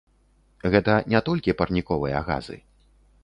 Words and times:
Гэта 0.75 0.95
не 1.13 1.21
толькі 1.27 1.55
парніковыя 1.61 2.25
газы. 2.31 2.57